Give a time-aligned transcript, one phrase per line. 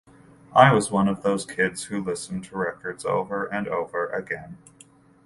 [0.55, 4.57] I was one of those kids who listened to records over and over again.